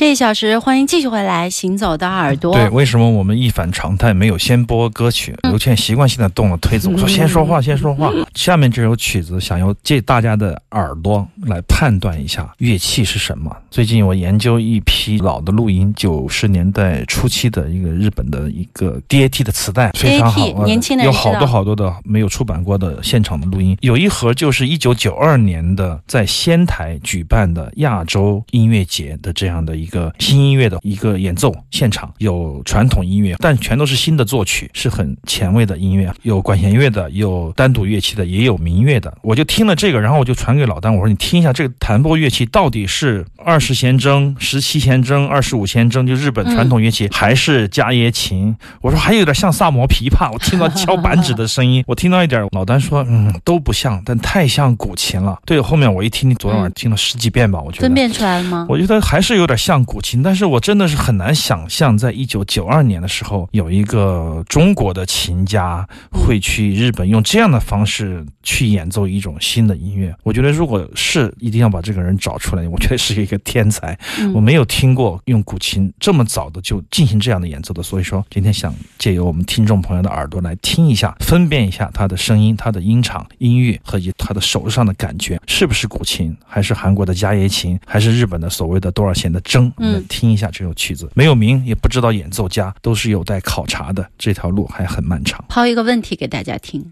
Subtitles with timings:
[0.00, 2.54] 这一小时，欢迎继续回来《行走的耳朵》。
[2.56, 5.36] 对，为什么我们一反常态没有先播歌曲？
[5.42, 8.10] 刘倩习惯性的动了推子，我说先说话，先说话。
[8.34, 13.54] 下面这首曲子，想要借大家的耳朵来判断一下乐器是什么。
[13.70, 23.76] 最近我研究一批老的录音，九十年代初期的一个日本的一个 DAT 的磁带，非常好，年轻人有好多好多的没有出版过的现场的录音。
[23.82, 29.89] 有一盒就是一九九二年的在仙台举办的亚洲音乐节的这样的一。
[29.90, 39.12] 一个新音乐的一个演奏现场，有传统音乐，但全都是新的作曲，是很前卫的音乐，有管弦乐的，有单独乐器的，也有民乐的。
[39.22, 48.54] 我就听了这个，然后我就传给老丹，我说你听一下这个弹拨乐器到底是二十弦筝、十七弦筝、二十五弦筝，就日本传统乐器，还是伽耶琴？
[48.80, 52.46] 我说还有点像萨摩琵琶，我听到敲板指的声音，我听到一点。
[52.52, 55.36] 老丹说，嗯，都不像，但太像古琴了。
[55.44, 58.66] 对，后面我一听，昨天晚上听了十几遍吧，我觉得分辨出来了吗？
[58.68, 59.79] 我觉得还是有点像。
[59.84, 70.14] 古琴，但是我真的是很难想象，在一九九二年的时候，有一个中国的琴家会去日本用这样的方式去演奏一种新的音乐。
[70.22, 73.98] 我觉得，如果是一定要把这个人找出来，我觉得是一个天才。
[74.34, 89.69] 我没有听过用古琴这么早的就进行这样的演奏的，所以说今天想借由我们听众朋友的耳朵来听一下，分辨一下他的声音、他的音场、音域和以他的手上的感觉，是不是古琴，还是韩国的加耶琴，还是日本的所谓的多少弦的筝。
[89.78, 94.06] 嗯，听一下这首曲子，没有名，也不知道演奏家，都是有待考察的。
[94.18, 95.44] 这条路还很漫长。
[95.48, 96.84] 抛一个问题给大家听。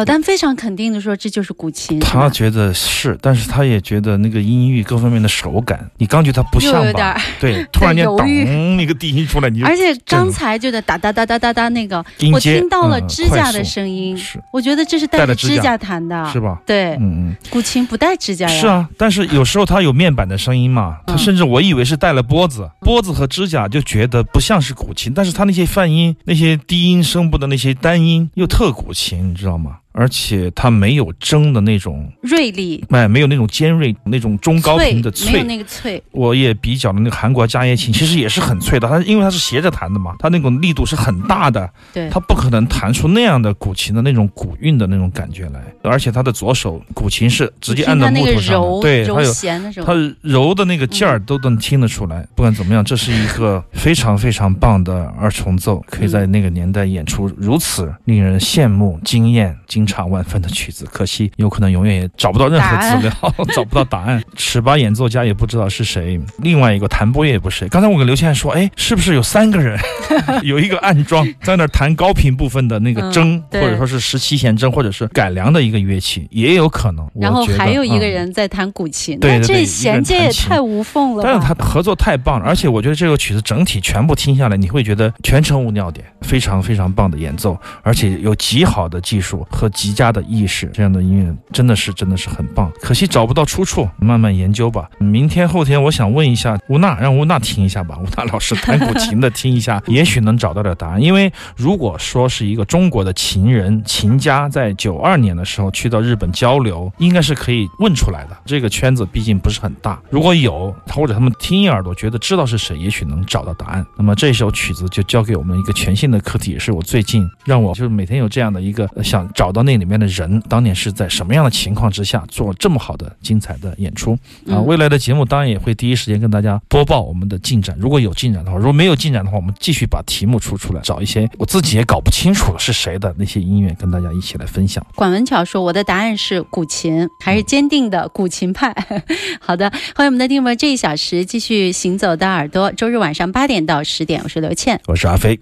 [0.00, 2.00] 老丹非常肯定的说，这就是古琴。
[2.00, 7.20] 他觉得是，但是他也觉得那个音域各方面的手感，你刚觉得它不像吧？
[7.38, 12.02] 对， 突然间咚那个低音出来，你就而且刚才就在哒哒哒哒哒哒那个，
[12.32, 16.58] 我听到了嗯指甲的声音，是我觉得这是带带了指甲着指甲弹的，是吧？
[16.64, 17.36] 对，嗯嗯。
[17.50, 18.58] 古琴不带指甲呀。
[18.58, 29.76] 是，啊，但是有时候它有面板的声音嘛，它嗯甚至我以为是带了拨子，拨子和指甲就觉得不像是古琴，但是它那些泛音、那些低音声部的那些单音又特古琴，你知道吗？
[29.92, 35.42] 而且它没有筝的那种，锐利、哎，没有那种尖锐、那种中高，频的没有脆。
[35.44, 36.02] 那个脆。
[36.12, 45.60] 我也比较了那个韩国家乐琴，其实也是很脆的，它因为它是斜着弹的嘛，它那种力度是很大的，对，它不可能弹出那样的古琴的那种古韵的那种感觉来。
[45.82, 52.26] 而且它的左手古琴是直接按到听它那个木头上的，对，它有弦的时候它，揉的那个劲儿都能听得出来。
[52.34, 60.84] 不管怎么样，这是一个非常非常棒的二重奏，可以在那个年代演出如此令人羡慕、惊艳、惊诧万分的曲子。
[60.92, 64.22] 可惜有可能永远也找不到任何资料， 找不到答案。
[64.36, 67.68] 尺八演奏家也不知道是谁，另外一个弹拨乐也不是谁。
[67.68, 69.78] 刚才我跟刘倩说，哎，是不是有三个人，
[70.42, 77.08] 有一个暗装在那儿弹高频部分的那个嗯筝，对或者说是十七弦筝，或者是改良的一个乐器，也有可能。
[77.14, 81.40] 然后还有一个嗯人在弹古琴，对对对这衔接也太无缝了但是？
[81.40, 92.70] 他合作太棒了，而且我觉得这个曲子整体全部听下来，你会觉得全程无尿点，非常非常棒的演奏，而且有极好的技术和极佳的意识，这样的音乐真的是真的是很棒。
[92.80, 94.88] 可惜找不到出处，慢慢研究吧。
[94.98, 101.00] 明天后天我想问一下吴娜，让吴娜听一下吧，吴娜老师弹古琴的听一下， 也许能找到点答案。
[101.00, 108.36] 因为如果说是一个中国的琴人琴家在九二年的时候去到日本交流，应该是可以问出来的。
[108.44, 113.84] 这个圈子毕竟不是很大，如果有或者他们听一耳朵觉得知道是谁，也许能找到答案。
[113.96, 124.12] 那么这首曲子就交给我们一个全新的课题，也是我最近让我就是每天有这样的一个呃想找到那里面的人，当年是在什么样的情况之下做这么好的精彩的演出
[124.46, 124.58] 啊？
[124.58, 127.76] 嗯未来的节目当然也会第一时间跟大家播报我们的进展。
[127.80, 134.84] 如果有进展的话，如果没有进展的话，我们继续把题目出出来，找一些我自己也搞不清楚是谁的那些音乐，跟大家一起来分享。
[134.94, 138.74] 管文巧说：“我的答案是古琴，还是坚定的古琴派。
[139.40, 142.70] ”好的，欢迎我们的听众这一小时继续行走的耳朵。
[142.72, 144.80] 周日晚上八点到十点，我是刘倩。
[144.86, 145.38] 我是阿飞。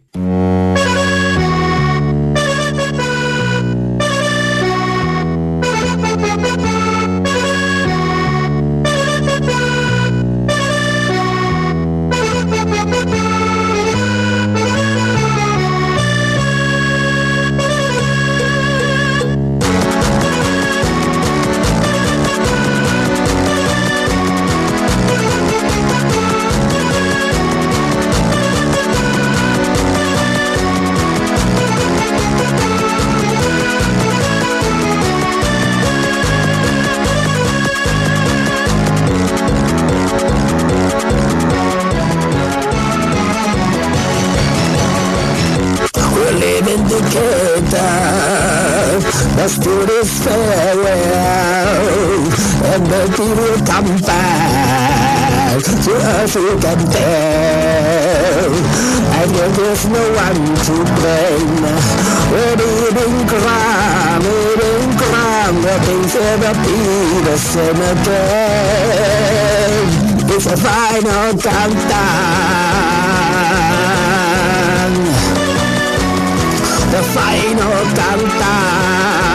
[46.75, 47.95] indicator
[49.39, 51.79] The spirit is farewell
[52.73, 56.61] And the people come back To us again.
[56.61, 58.53] can tell.
[59.19, 61.65] And there is no one to blame.
[62.31, 65.57] We're eating crime, eating crime.
[65.63, 66.79] Nothing's ever be
[67.27, 69.87] the same again
[70.31, 72.69] It's a final countdown.
[76.90, 79.28] The final countdown.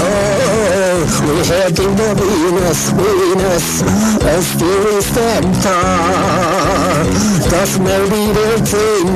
[0.00, 3.82] Oh, we're the winners, Venus,
[4.22, 5.97] Venus, a we stand tall.
[7.58, 8.32] There's so many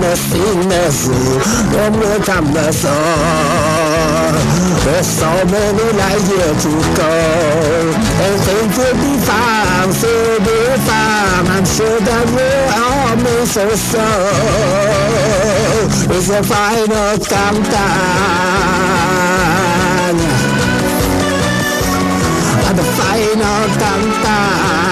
[0.01, 1.41] nesin
[1.87, 2.89] Ömrü tam nasıl
[4.85, 7.87] Hesabını layık tutkal
[8.25, 8.37] En
[10.41, 11.23] be fine.
[11.55, 14.07] I'm sure that we're all made so so
[16.11, 18.63] It's a final countdown
[22.77, 24.92] The final countdown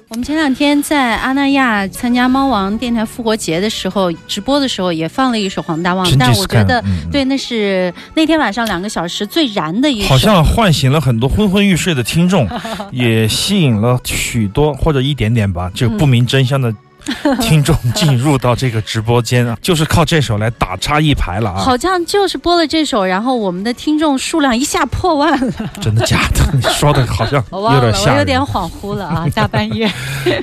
[0.11, 10.09] 我们前两天在阿那亚参加猫王电台复活节的时候，直播的时候也放了一首《黄大旺》，但我觉得，嗯对，那是那天晚上两个小时最燃的一首。
[10.09, 12.45] 好像唤醒了很多昏昏欲睡的听众，
[12.91, 16.75] 也吸引了许多或者一点点吧，就不明真相的。
[17.41, 21.59] 听众进入到这个直播间啊， 就是靠这首来打差一排了啊！
[21.59, 25.53] 好像就是播了这首，然后我们的听众数量一下破万了。
[25.81, 26.51] 真的假的？
[26.53, 28.13] 你说的好像 有点吓人。
[28.13, 29.25] 我有点恍惚了啊！
[29.33, 29.91] 大半夜。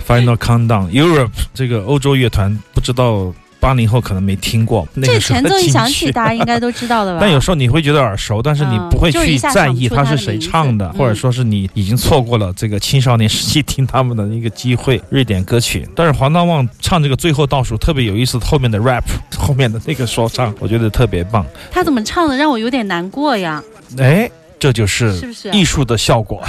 [0.06, 3.32] Final Countdown Europe 这个欧洲乐团，不知道。
[3.60, 7.18] 八零后可能没听过，那这个前奏一响起，大家应该 都知道了吧？
[7.20, 15.00] 但有时候你会觉得耳熟，但是你不会去在意他是谁唱的，嗯、或者说是你已经错过了这个青少年时期听他们的一个机会。
[15.10, 19.04] 瑞典歌曲，但是黄大旺唱这个最后倒数特别有意思，后面的 rap
[19.36, 21.44] 后面的那个说唱，我觉得特别棒。
[21.70, 23.62] 他怎么唱的让我有点难过呀？
[23.98, 24.30] 哎。
[24.60, 26.42] 这就是是不是艺术的效果？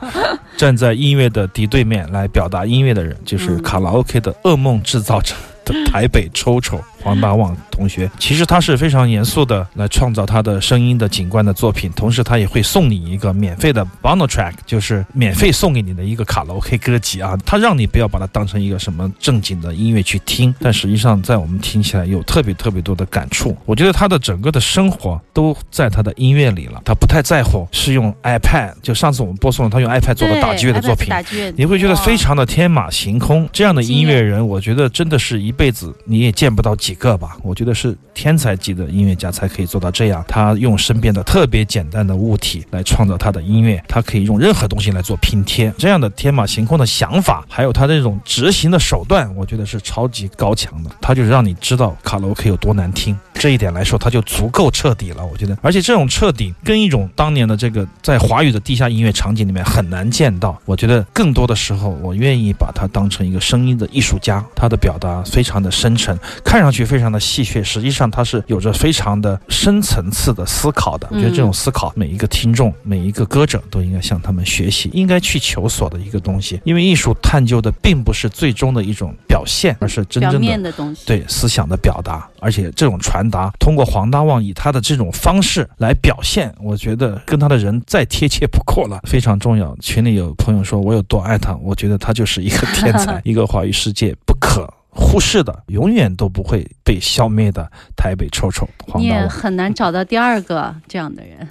[0.54, 5.53] 站在音乐的敌对面来表达音乐的人，就是卡拉 OK 的噩梦制造者的
[5.86, 6.78] 台北抽抽。
[7.04, 8.10] 黄大旺同学。
[8.18, 17.38] 其实他是非常严肃的来创造他的声音的景观的作品，同时他也会送你一个免费的 bono track，就是免费送给你的一个卡拉 OK 歌集啊。
[17.44, 23.56] 他让你不要把它当成一个什么正经的音乐去听，但实际上在我们听起来有特别特别多的感触。
[23.66, 31.12] 我觉得他的整个的生活都在他的音乐里了，他不太在乎是用 iPad，就上次我们播送了他用 iPad 做的打击乐的作品，
[31.56, 33.48] 你会觉得非常的天马行空。
[33.52, 37.36] 这样的音乐人，我觉得真的是一辈子你也见不到几一个吧。
[37.42, 40.24] 我觉得是天才级的音乐家才可以做到这样。
[40.28, 45.74] 他用身边的特别简单的物体来创造他的音乐，他可以用任何东西来做拼贴。
[45.76, 50.90] 这样的天马行空的想法，还有他这种执行的手段，我觉得是超级高强的。
[51.00, 55.26] 他就让你知道卡拉 OK 有多难听，这一点来说，他就足够彻底了。
[55.26, 60.56] 我觉得，而且这种彻底跟一种当年的这个在华语的地下音乐场景里面很难见到。
[60.64, 71.08] 我觉得更多的时候，我愿意把他当成一个声音的艺术家，他的表达非常的深沉，看上去非常的戏谑，实际上他是有着非常的深层次的思考的。
[71.10, 76.60] 我觉得这种思考，每一个听众、每一个歌者都应该向他们学习，应该去求索的一个东西。
[76.64, 82.28] 因为艺术探究的并不是最终的一种表现，而是真正的的东西，对思想的表达。
[82.40, 89.74] 而且这种传达，通过黄大旺以他的这种方式来表现，我觉得跟他的人再贴切不过了，非常重要。
[89.80, 98.68] 群里有朋友说我有多爱他，我觉得他就是一个天才， 一个华语世界不可忽视的，永远都不会被消灭的台北臭臭。
[98.94, 101.48] 你也很难找到第二个这样的人。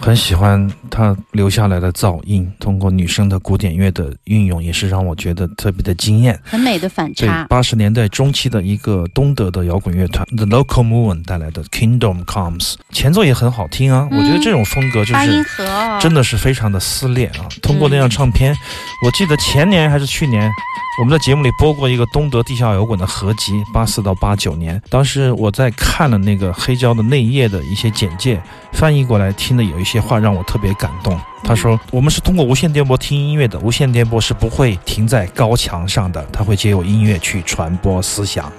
[0.00, 6.38] 很喜欢他留下来的噪音，通过女生的古典乐的运用，也是让我觉得特别的惊艳。
[6.42, 7.44] 很美的反对差，。
[7.48, 14.08] 八十年代中期的一个东德的摇滚乐团 The Local Moon 带来的 Kingdom Comes，前奏也很好听啊。
[14.10, 15.46] 嗯我觉得这种风格就是
[16.00, 17.48] 真的是非常的撕裂啊。
[17.62, 18.54] 通过那张唱片，
[19.04, 20.50] 我记得前年还是去年，
[20.98, 24.80] 我们在节目里播过一个东德地下摇滚的合集，八四到八九年。
[24.88, 28.40] 当时我在看了那个黑胶的内页的一些简介，
[28.72, 31.18] 翻译过来听的有一些话让我特别感动。
[31.42, 38.50] 他说：“我们是通过无线电波听音乐的，无线电波是不会停在高墙上的，它会借由音乐去传播思想。”